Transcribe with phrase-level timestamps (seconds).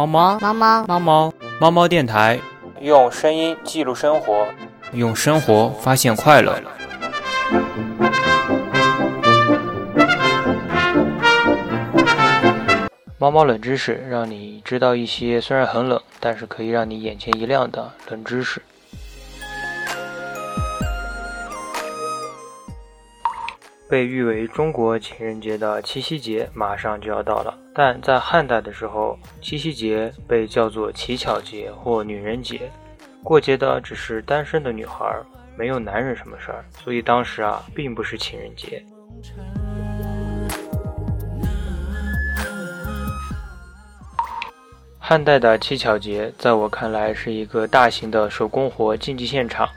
[0.00, 2.40] 猫猫猫猫猫猫猫猫电台，
[2.80, 4.46] 用声音记录生活，
[4.94, 6.58] 用生活发现快乐。
[13.18, 18.62] 猫猫冷知识，让你知道一些虽然很冷，但是可以让你眼前一亮的冷知识。
[23.90, 32.70] 被誉为中国情人节的七夕节马上就要到了，但在汉代的时候，七夕节被叫做乞巧节或女人节，
[33.24, 35.04] 过节的只是单身的女孩，
[35.56, 38.80] 没有男人什么事儿，所以当时啊，并不是情人节。
[45.00, 49.68] 汉代的乞巧节，在我看来是一个大型的手工活竞技现场，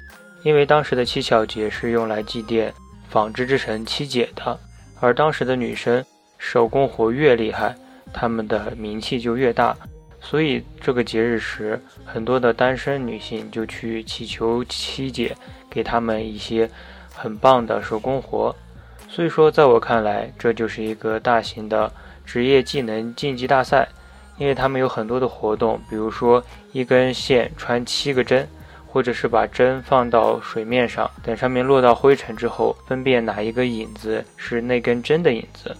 [0.43, 2.71] 因为当时的乞巧节是用来祭奠。
[3.13, 4.59] 纺织之神七姐的，
[4.99, 6.03] 而当时的女生
[6.39, 7.75] 手工活越厉害，
[8.11, 9.77] 她们的名气就越大，
[10.19, 15.37] 所以这个节日时，很多的单身女性就去祈求七姐
[15.69, 16.67] 给她们一些
[17.13, 18.55] 很棒的手工活。
[19.07, 21.93] 所以说，在我看来，这就是一个大型的
[22.25, 23.87] 职业技能竞技大赛，
[24.39, 28.49] 因为他们有很多的活动，比如说一根线穿七个针。
[28.93, 35.75] 或者是把针放到水面上，等上面落到灰尘之后，分辨哪一个影子是那根针的影子。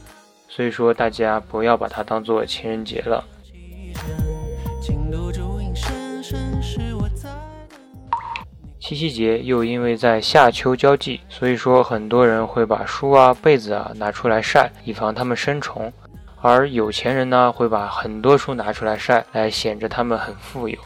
[0.49, 3.23] 所以说，大家不要把它当做情人节了。
[8.79, 15.93] 七夕节又因为在夏秋交际，所以说很多人会把书啊、被子啊拿出来晒，以防它们生虫。
[16.41, 20.79] 而有钱人呢，会把很多书拿出来晒，来显着他们很富有。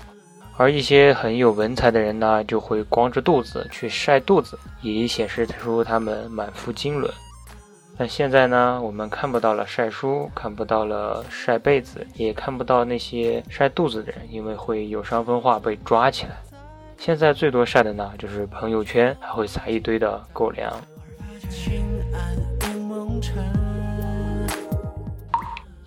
[0.58, 7.09] 而一些很有文采的人呢，就会光着肚子去晒肚子，以显示出他们满腹经纶。
[7.95, 16.31] 但现在呢，我们看不到了晒书，看不到了晒被子，也看不到那些晒肚子的人，因为会有伤风化被抓起来。
[16.97, 20.73] 现在最多晒的呢，就是朋友圈，还会撒一堆的狗粮。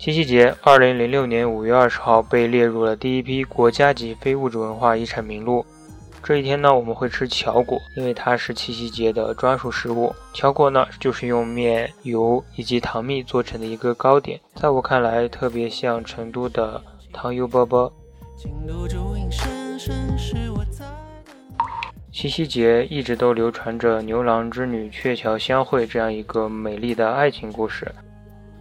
[0.01, 5.63] 七夕节，二零零六年五月二十号被列入了第一批国家级非物质文化遗产名录。
[6.23, 10.11] 这一天呢，我们会吃巧果，因为它是七夕节的专属食物。
[10.33, 16.81] 巧果呢，就是用面、油以及糖蜜做成的一个糕点，在我看来，特别像成都的
[17.13, 17.91] 糖油饽饽。
[22.11, 27.93] 七夕节一直都流传着牛郎织女鹊桥相会这样一个美丽的爱情故事。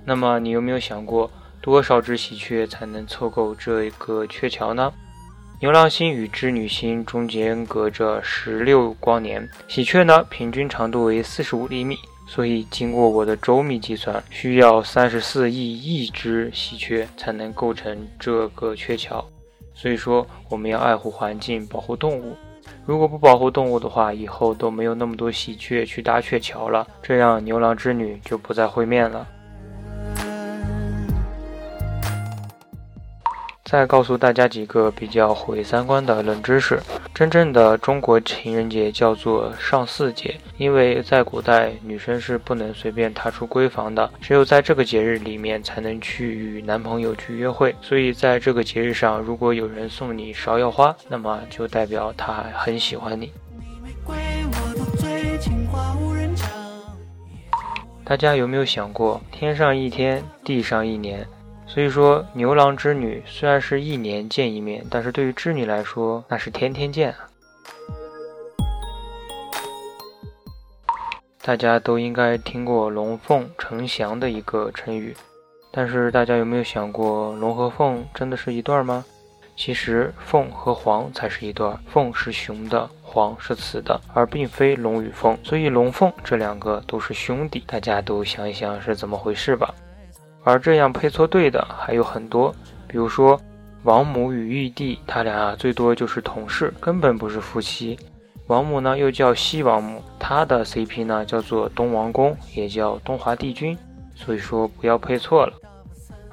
[0.04, 1.30] 那么你有没有想过，
[1.60, 4.92] 多少只喜鹊才能凑够这一个鹊桥呢？
[5.60, 19.22] 牛郎星与织女星中间隔着十六光年，喜鹊呢平均长度为四十五厘米，所以经过我的周密计算，需要三十四亿亿只喜鹊才能构成这个鹊桥。
[19.74, 22.34] 所以说，我们要爱护环境，保护动物。
[22.86, 29.28] 如果不保护动物的话，以后都没有那么多喜鹊去搭鹊桥了，这样牛郎织女就不再会面了。
[33.70, 36.80] 再告诉大家几个比较毁三观的冷知识：
[37.14, 47.72] 真正的中国情人节叫做上巳节，因为在古代女生是不能随便踏出闺房的，只有在这个节日里面才能去与男朋友去约会。
[47.80, 53.32] 所以在这个节日上，如果有人送你芍药花，那么就代表他很喜欢你。
[58.02, 61.24] 大家有没有想过，天上一天，地上一年？
[61.72, 67.28] 所以说，牛郎织女虽然是一年见一面，但是对于织女来说，那是天天见啊。
[71.40, 75.16] 大家都应该听过“龙凤呈祥”的一个成语，
[75.70, 79.04] 但是大家有没有想过，龙和凤真的是一对吗？
[79.56, 85.38] 其实，凤和凰才是一对，凤是雄的，凰是雌的，而并非龙与凤。
[85.44, 87.62] 所以，龙凤这两个都是兄弟。
[87.66, 89.72] 大家都想一想是怎么回事吧。
[90.42, 92.54] 而这样配错对的还有很多，
[92.88, 93.40] 比如说
[93.82, 97.98] 王母与玉帝，他俩最多就是同事，根本不是夫妻。
[98.46, 103.78] 王母呢又叫西王母，她的 CP 呢叫做东王公，也叫东华帝君，
[104.14, 105.52] 所以说不要配错了。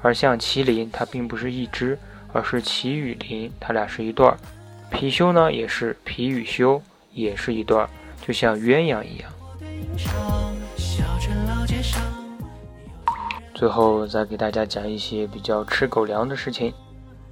[0.02, 1.98] 而像麒麟，它并不是一只，
[2.34, 4.36] 而是麒与麟，它俩是一对儿。
[4.92, 6.82] 貔貅呢也是貔与貅，
[7.14, 7.88] 也是一对儿，
[8.26, 10.37] 就像鸳鸯一样。
[13.58, 16.72] 最后再给大家讲一些比较吃狗粮的事情。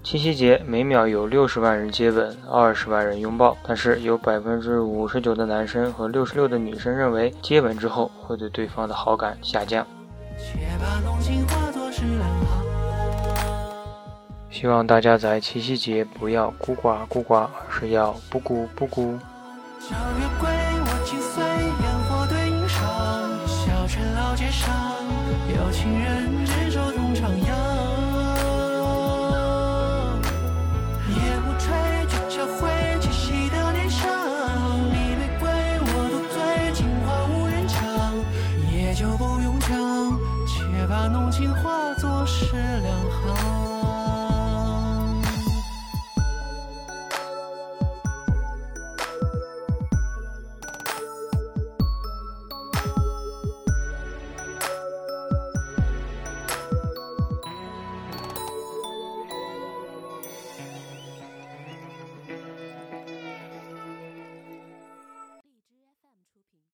[0.01, 9.85] 七夕节每秒有六十万人接吻，二十万人拥抱，但是有百分之五十九的男生和六十六的女生认为接吻之后会对对方的好感下降。
[14.49, 19.15] 希望大家在七夕节不要孤寡孤寡，而是要不孤不孤。
[19.79, 20.49] 小月归
[20.79, 21.84] 我
[23.87, 24.73] 老街上
[25.47, 28.14] 有情人执手同徜徉